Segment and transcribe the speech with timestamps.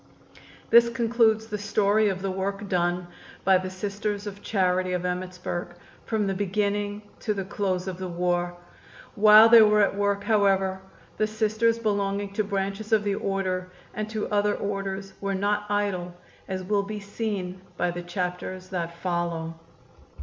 [0.71, 3.05] This concludes the story of the work done
[3.43, 8.07] by the Sisters of Charity of Emmittsburg from the beginning to the close of the
[8.07, 8.57] war.
[9.13, 10.81] While they were at work, however,
[11.17, 16.15] the Sisters belonging to branches of the order and to other orders were not idle,
[16.47, 19.53] as will be seen by the chapters that follow.